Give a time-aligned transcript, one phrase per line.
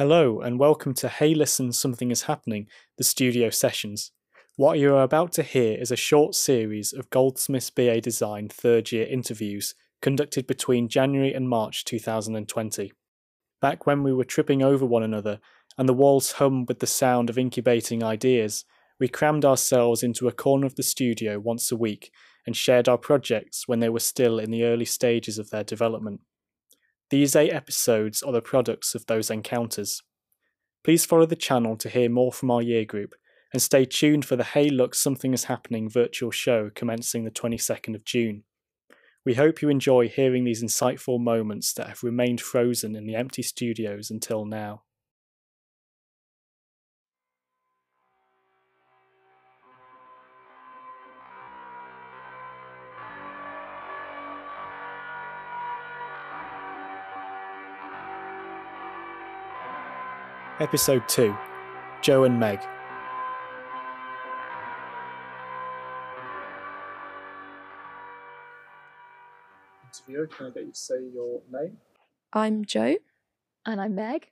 [0.00, 4.12] Hello, and welcome to Hey Listen, Something is Happening, the studio sessions.
[4.56, 8.92] What you are about to hear is a short series of Goldsmiths BA Design third
[8.92, 12.94] year interviews conducted between January and March 2020.
[13.60, 15.38] Back when we were tripping over one another
[15.76, 18.64] and the walls hummed with the sound of incubating ideas,
[18.98, 22.10] we crammed ourselves into a corner of the studio once a week
[22.46, 26.22] and shared our projects when they were still in the early stages of their development.
[27.10, 30.00] These eight episodes are the products of those encounters.
[30.84, 33.14] Please follow the channel to hear more from our year group
[33.52, 37.96] and stay tuned for the Hey Look Something is Happening virtual show commencing the 22nd
[37.96, 38.44] of June.
[39.24, 43.42] We hope you enjoy hearing these insightful moments that have remained frozen in the empty
[43.42, 44.84] studios until now.
[60.60, 61.34] Episode 2
[62.02, 62.60] Joe and Meg.
[69.86, 71.78] Interviewer, can I get you to say your name?
[72.34, 72.96] I'm Joe.
[73.64, 74.28] And I'm Meg.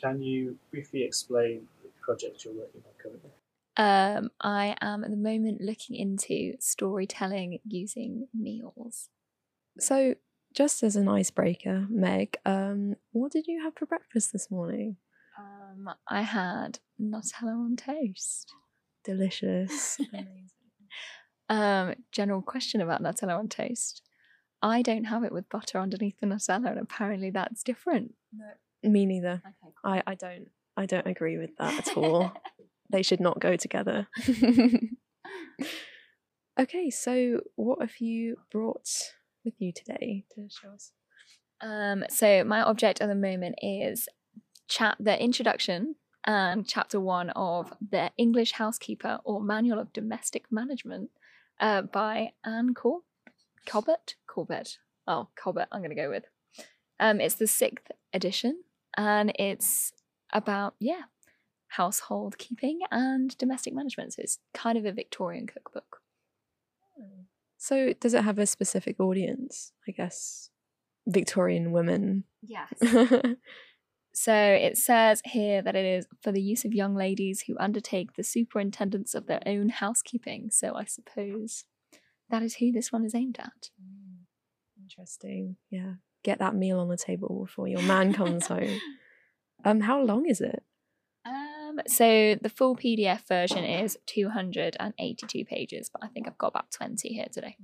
[0.00, 3.30] Can you briefly explain the project you're working on currently?
[3.76, 9.08] Um, I am at the moment looking into storytelling using meals.
[9.80, 10.14] So,
[10.58, 14.96] just as an icebreaker, Meg, um, what did you have for breakfast this morning?
[15.38, 18.52] Um, I had Nutella on toast.
[19.04, 20.00] Delicious.
[21.50, 24.02] Um, general question about Nutella on toast.
[24.60, 28.12] I don't have it with butter underneath the Nutella, and apparently that's different.
[28.82, 29.40] Me neither.
[29.46, 29.72] Okay.
[29.82, 32.34] I, I don't I don't agree with that at all.
[32.92, 34.08] they should not go together.
[36.60, 38.90] okay, so what have you brought
[39.48, 40.92] with you today to show us?
[41.60, 44.08] Um, so my object at the moment is
[44.68, 51.10] chat the introduction and chapter one of the English Housekeeper or Manual of Domestic Management
[51.60, 53.00] uh, by Anne Cor-
[53.66, 54.16] Corbett.
[54.26, 54.78] Corbett.
[55.06, 55.68] Oh, Corbett.
[55.72, 56.24] I'm going to go with.
[57.00, 58.64] Um, it's the sixth edition,
[58.96, 59.92] and it's
[60.32, 61.02] about yeah,
[61.68, 64.12] household keeping and domestic management.
[64.12, 65.97] So it's kind of a Victorian cookbook.
[67.58, 69.72] So does it have a specific audience?
[69.86, 70.50] I guess
[71.06, 72.24] Victorian women.
[72.42, 72.72] Yes.
[74.20, 78.16] So it says here that it is for the use of young ladies who undertake
[78.16, 80.50] the superintendence of their own housekeeping.
[80.50, 81.66] So I suppose
[82.28, 83.70] that is who this one is aimed at.
[84.82, 85.54] Interesting.
[85.70, 85.92] Yeah.
[86.24, 88.80] Get that meal on the table before your man comes home.
[89.64, 90.62] Um, how long is it?
[91.86, 97.08] So the full PDF version is 282 pages, but I think I've got about 20
[97.08, 97.56] here today.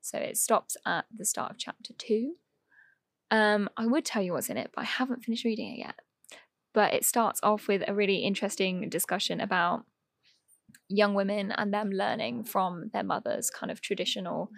[0.00, 2.34] So it stops at the start of chapter two.
[3.30, 5.94] Um, I would tell you what's in it, but I haven't finished reading it yet.
[6.74, 9.84] But it starts off with a really interesting discussion about
[10.88, 14.50] young women and them learning from their mother's kind of traditional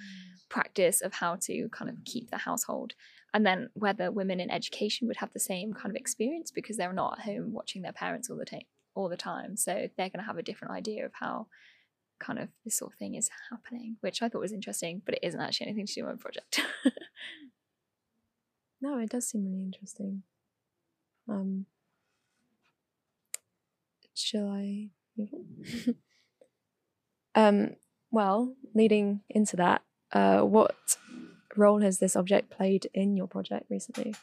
[0.49, 2.94] practice of how to kind of keep the household.
[3.32, 6.93] And then whether women in education would have the same kind of experience because they're
[6.93, 8.62] not at home watching their parents all the time
[8.94, 9.56] all the time.
[9.56, 11.47] So they're gonna have a different idea of how
[12.21, 15.25] kind of this sort of thing is happening, which I thought was interesting, but it
[15.25, 16.60] isn't actually anything to do with my project.
[18.84, 20.25] No, it does seem really interesting.
[21.27, 21.65] Um,
[24.12, 24.91] shall I
[27.34, 27.76] um,
[28.11, 29.81] well, leading into that,
[30.12, 30.99] uh, what
[31.56, 34.15] role has this object played in your project recently?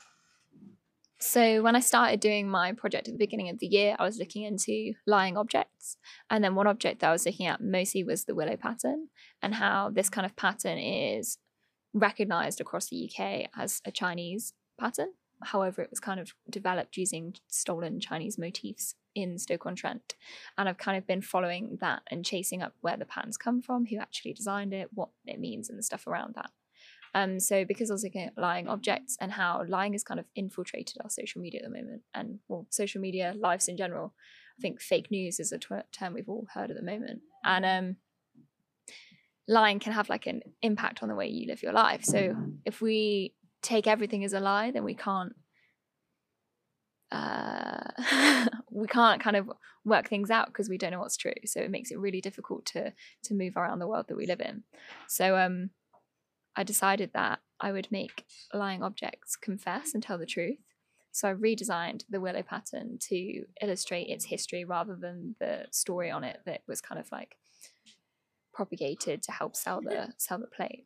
[1.21, 4.17] So when I started doing my project at the beginning of the year, I was
[4.17, 5.97] looking into lying objects.
[6.31, 9.09] And then one object that I was looking at mostly was the willow pattern
[9.39, 11.37] and how this kind of pattern is
[11.93, 15.09] recognized across the UK as a Chinese pattern.
[15.43, 20.15] However, it was kind of developed using stolen Chinese motifs in Stoke-on-Trent.
[20.57, 23.85] And I've kind of been following that and chasing up where the patterns come from,
[23.85, 26.49] who actually designed it, what it means, and the stuff around that.
[27.13, 30.25] Um, so because I was looking at lying objects and how lying has kind of
[30.35, 34.13] infiltrated our social media at the moment, and well, social media lives in general.
[34.57, 37.95] I think fake news is a term we've all heard at the moment, and um,
[39.47, 42.03] lying can have like an impact on the way you live your life.
[42.03, 42.35] So
[42.65, 45.33] if we take everything as a lie, then we can't
[47.11, 49.51] uh, we can't kind of
[49.83, 51.33] work things out because we don't know what's true.
[51.45, 52.93] So it makes it really difficult to
[53.23, 54.63] to move around the world that we live in.
[55.07, 55.71] So um,
[56.55, 60.57] I decided that I would make lying objects confess and tell the truth.
[61.11, 66.23] So I redesigned the willow pattern to illustrate its history rather than the story on
[66.23, 67.35] it that was kind of like
[68.53, 70.85] propagated to help sell the sell the plate.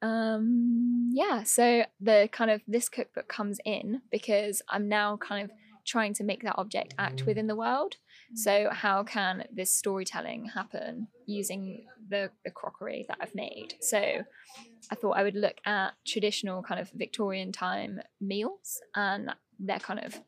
[0.00, 5.56] Um, yeah, so the kind of this cookbook comes in because I'm now kind of
[5.88, 7.26] trying to make that object act mm.
[7.26, 7.96] within the world.
[8.32, 8.38] Mm.
[8.38, 13.74] So how can this storytelling happen using the, the crockery that I've made?
[13.80, 19.78] So I thought I would look at traditional kind of Victorian time meals and their
[19.78, 20.20] kind of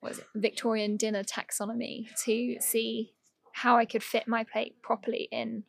[0.00, 3.12] what is it Victorian dinner taxonomy to see
[3.52, 5.64] how I could fit my plate properly in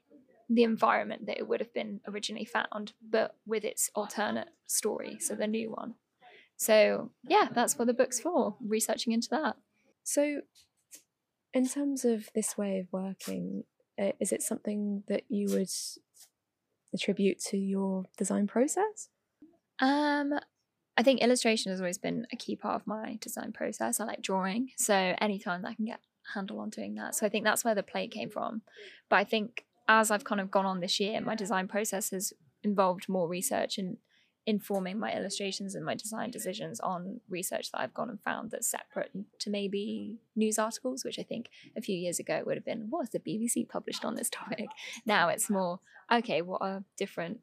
[0.49, 5.33] the environment that it would have been originally found, but with its alternate story, so
[5.33, 5.95] the new one.
[6.61, 9.55] So yeah, that's what the book's for, researching into that.
[10.03, 10.41] So,
[11.55, 13.63] in terms of this way of working,
[13.99, 15.71] uh, is it something that you would
[16.93, 19.09] attribute to your design process?
[19.79, 20.35] Um,
[20.95, 23.99] I think illustration has always been a key part of my design process.
[23.99, 25.99] I like drawing, so anytime I can get
[26.29, 27.15] a handle on doing that.
[27.15, 28.61] So I think that's where the plate came from.
[29.09, 32.33] But I think as I've kind of gone on this year, my design process has
[32.61, 33.97] involved more research and
[34.47, 38.69] informing my illustrations and my design decisions on research that I've gone and found that's
[38.69, 42.87] separate to maybe news articles, which I think a few years ago would have been,
[42.89, 44.67] what has the BBC published on this topic?
[45.05, 45.79] Now it's more,
[46.11, 47.41] okay, what are different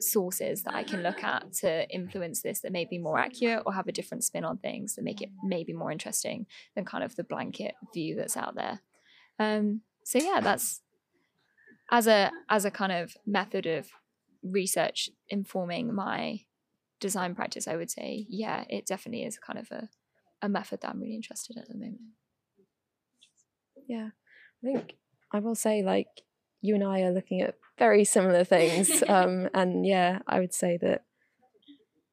[0.00, 3.74] sources that I can look at to influence this that may be more accurate or
[3.74, 7.16] have a different spin on things that make it maybe more interesting than kind of
[7.16, 8.80] the blanket view that's out there.
[9.40, 10.82] Um, so yeah, that's
[11.90, 13.88] as a as a kind of method of
[14.42, 16.40] research informing my
[17.00, 19.88] design practice, I would say, yeah, it definitely is kind of a,
[20.42, 22.00] a method that I'm really interested in at the moment.
[23.88, 24.10] Yeah.
[24.62, 24.96] I think
[25.32, 26.08] I will say like
[26.60, 29.02] you and I are looking at very similar things.
[29.08, 31.04] um, and yeah, I would say that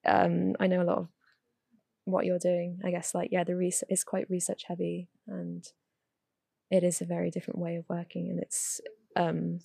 [0.05, 1.07] um, I know a lot of
[2.05, 2.79] what you're doing.
[2.85, 5.65] I guess like yeah, the research is quite research heavy, and
[6.69, 8.79] it is a very different way of working, and it's
[9.15, 9.59] um,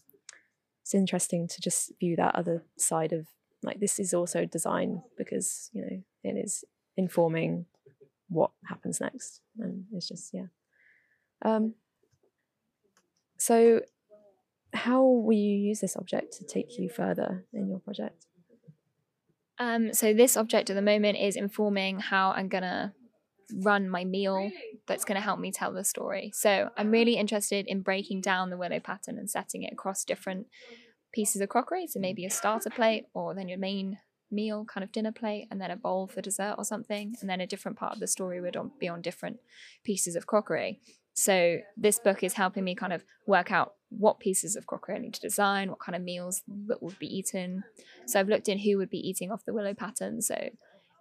[0.91, 3.29] it's interesting to just view that other side of
[3.63, 6.65] like this is also design because you know it is
[6.97, 7.67] informing
[8.29, 10.47] what happens next, and it's just yeah.
[11.43, 11.75] Um,
[13.39, 13.83] so
[14.75, 18.27] how will you use this object to take you further in your project?
[19.61, 22.95] Um, so this object at the moment is informing how I'm gonna
[23.55, 24.51] run my meal
[24.87, 26.31] that's going to help me tell the story.
[26.35, 30.47] So I'm really interested in breaking down the willow pattern and setting it across different
[31.13, 31.87] pieces of crockery.
[31.87, 33.99] So maybe a starter plate, or then your main
[34.31, 37.15] meal, kind of dinner plate, and then a bowl for dessert or something.
[37.21, 39.39] And then a different part of the story would be on different
[39.85, 40.81] pieces of crockery.
[41.15, 44.99] So this book is helping me kind of work out what pieces of crockery I
[45.01, 47.65] need to design, what kind of meals that would be eaten.
[48.07, 50.23] So I've looked in who would be eating off the willow pattern.
[50.23, 50.37] So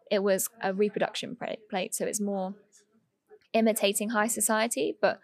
[0.10, 1.38] it was a reproduction
[1.70, 2.56] plate, so it's more
[3.54, 5.20] imitating high society, but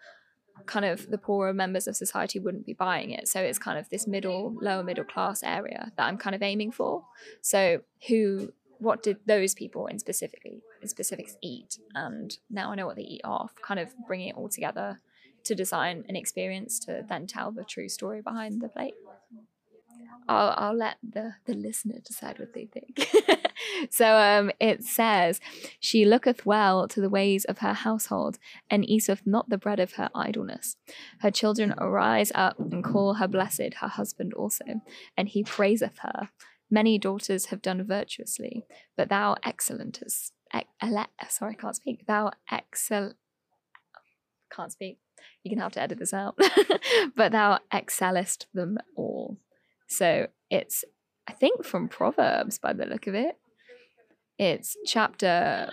[0.64, 3.28] kind of the poorer members of society wouldn't be buying it.
[3.28, 6.72] So it's kind of this middle, lower middle class area that I'm kind of aiming
[6.72, 7.04] for.
[7.42, 11.78] So who what did those people in specifically in specifics eat?
[11.94, 15.00] And now I know what they eat off, kind of bringing it all together
[15.44, 18.94] to design an experience to then tell the true story behind the plate.
[20.28, 23.08] I'll, I'll let the, the listener decide what they think.
[23.90, 25.40] so um, it says,
[25.80, 28.38] She looketh well to the ways of her household,
[28.70, 30.76] and eateth not the bread of her idleness.
[31.20, 34.64] Her children arise up and call her blessed, her husband also,
[35.16, 36.30] and he praiseth her.
[36.70, 38.64] Many daughters have done virtuously,
[38.96, 40.32] but thou excellentest.
[40.52, 42.06] ele- sorry, I can't speak.
[42.06, 43.12] Thou excel.
[44.50, 44.98] Can't speak.
[45.42, 46.38] You're gonna have to edit this out.
[47.16, 49.38] but thou excellest them all.
[49.86, 50.84] So it's,
[51.28, 53.38] I think, from Proverbs by the look of it.
[54.38, 55.70] It's chapter,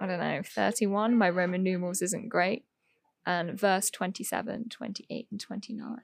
[0.00, 1.16] I don't know, 31.
[1.16, 2.64] My Roman numerals isn't great.
[3.24, 5.96] And verse 27, 28, and 29.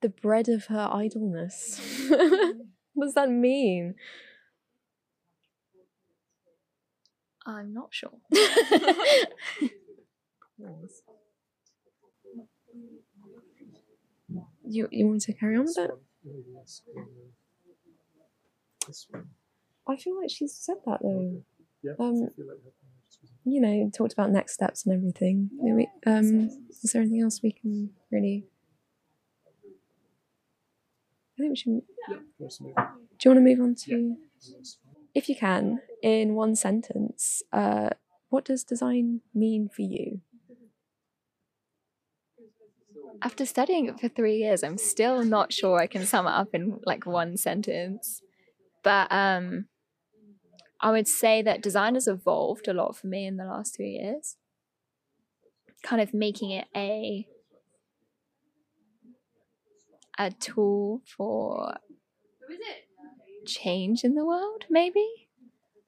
[0.00, 1.80] The bread of her idleness.
[2.94, 3.94] what does that mean?
[7.44, 8.12] I'm not sure.
[14.64, 15.76] you you want to carry on with
[19.12, 19.24] that?
[19.88, 21.42] I feel like she's said that though.
[21.82, 21.92] Yeah.
[21.98, 22.70] Um, I feel like her
[23.04, 25.50] just was- You know, talked about next steps and everything.
[25.54, 28.46] Maybe, um, is there anything else we can really?
[31.38, 31.82] I think we should.
[32.08, 32.86] Yeah, let's move on.
[33.18, 34.16] Do you want to move on to,
[34.54, 34.78] That's
[35.14, 37.42] if you can, in one sentence?
[37.52, 37.90] Uh,
[38.28, 40.20] what does design mean for you?
[43.22, 46.48] After studying it for three years, I'm still not sure I can sum it up
[46.54, 48.20] in like one sentence.
[48.82, 49.66] But um,
[50.80, 53.84] I would say that design has evolved a lot for me in the last two
[53.84, 54.36] years.
[55.82, 57.26] Kind of making it a
[60.18, 61.74] a tool for
[63.46, 65.06] change in the world, maybe?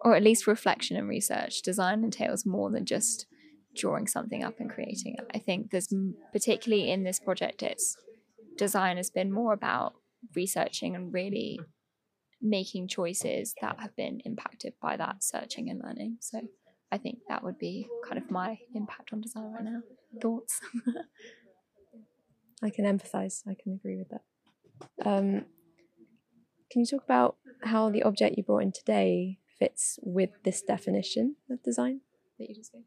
[0.00, 1.62] Or at least reflection and research.
[1.62, 3.26] Design entails more than just
[3.76, 5.26] drawing something up and creating it.
[5.34, 5.92] I think there's
[6.32, 7.96] particularly in this project, it's
[8.56, 9.94] design has been more about
[10.34, 11.60] researching and really
[12.44, 16.18] making choices that have been impacted by that searching and learning.
[16.20, 16.42] So
[16.92, 19.80] I think that would be kind of my impact on design right now.
[20.20, 20.60] Thoughts?
[22.62, 23.42] I can empathize.
[23.48, 24.22] I can agree with that.
[25.04, 25.46] Um,
[26.70, 31.36] can you talk about how the object you brought in today fits with this definition
[31.50, 32.00] of design
[32.38, 32.82] that you just gave?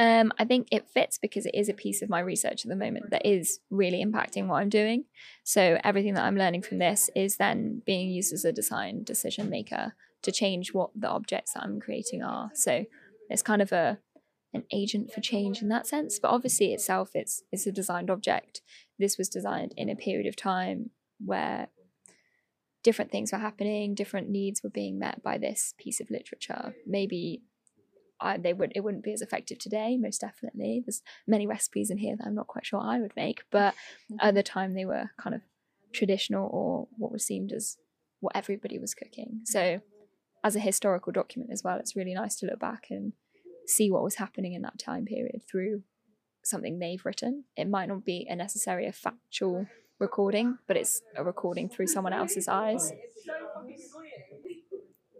[0.00, 2.74] Um, I think it fits because it is a piece of my research at the
[2.74, 5.04] moment that is really impacting what I'm doing.
[5.44, 9.50] So everything that I'm learning from this is then being used as a design decision
[9.50, 9.92] maker
[10.22, 12.50] to change what the objects that I'm creating are.
[12.54, 12.86] So
[13.28, 13.98] it's kind of a
[14.54, 16.18] an agent for change in that sense.
[16.18, 18.62] But obviously itself it's it's a designed object.
[18.98, 20.90] This was designed in a period of time
[21.22, 21.68] where
[22.82, 26.74] different things were happening, different needs were being met by this piece of literature.
[26.86, 27.42] Maybe
[28.20, 30.82] I, they would it wouldn't be as effective today most definitely.
[30.84, 34.16] There's many recipes in here that i'm not quite sure i would make but mm-hmm.
[34.20, 35.42] at the time they were kind of
[35.92, 37.76] traditional or what was seemed as
[38.20, 39.40] what everybody was cooking.
[39.44, 39.80] So
[40.44, 43.12] as a historical document as well it's really nice to look back and
[43.66, 45.82] see what was happening in that time period through
[46.42, 47.44] something they've written.
[47.56, 49.66] It might not be a necessary a factual
[49.98, 52.90] recording but it's a recording through someone else's eyes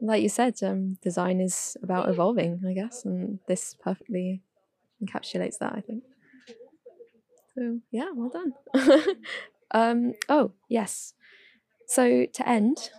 [0.01, 4.43] Like you said, um, design is about evolving, I guess, and this perfectly
[5.05, 6.05] encapsulates that, I think.
[7.55, 8.55] So, yeah, well done.
[9.73, 11.15] um, oh, yes.
[11.87, 12.91] So, to end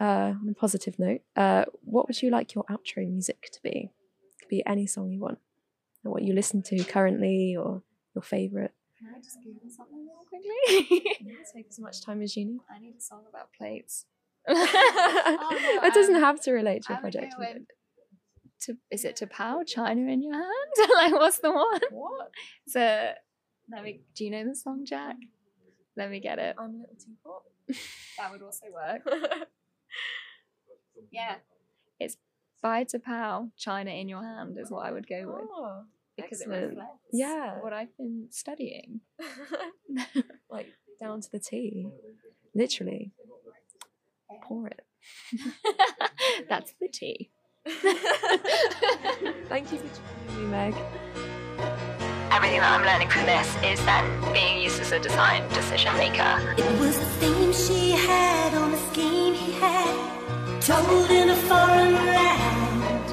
[0.00, 3.90] uh, on a positive note, uh, what would you like your outro music to be?
[3.92, 5.38] It could be any song you want,
[6.04, 7.82] or what you listen to currently, or
[8.14, 8.72] your favourite.
[8.98, 12.44] can i just google something real quickly Can you Take as much time as you
[12.46, 12.60] need.
[12.74, 14.06] i need a song about plates
[15.86, 17.34] it doesn't um, have to relate to would project.
[18.62, 20.90] to is it T'Pau China in your hand?
[20.94, 21.80] like what's the one?
[21.90, 22.30] What?
[22.66, 23.12] So
[23.70, 25.16] let me do you know the song Jack?
[25.96, 26.56] Let me get it.
[26.58, 27.42] I'm a little teapot.
[28.18, 29.02] That would also work.
[31.12, 31.36] Yeah.
[32.00, 32.16] It's
[32.62, 35.48] by T'Pau China in your hand is what I would go with.
[35.52, 35.82] Oh,
[36.16, 36.68] Because it excellent.
[36.70, 37.60] reflects Yeah.
[37.60, 39.00] what I've been studying.
[40.50, 40.68] like
[41.00, 41.88] down to the T.
[42.54, 43.12] Literally.
[44.42, 44.84] Pour it.
[46.48, 47.30] That's the tea.
[49.48, 49.88] Thank you for
[50.28, 50.74] joining me, Meg.
[52.30, 56.54] Everything that I'm learning from this is then being used as a design decision maker.
[56.58, 61.94] It was the theme she had on the scheme he had, told in a foreign
[61.94, 63.08] land.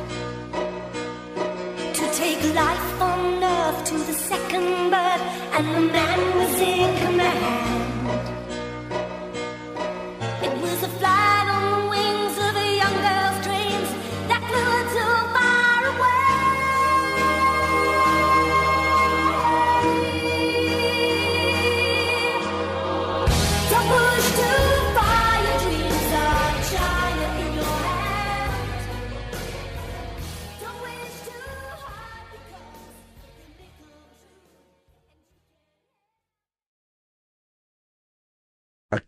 [1.96, 5.22] To take life on earth to the second birth,
[5.56, 7.85] and the man was in command.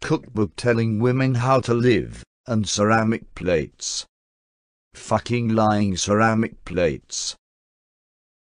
[0.08, 4.06] Cookbook telling women how to live, and ceramic plates.
[4.94, 7.36] Fucking lying ceramic plates.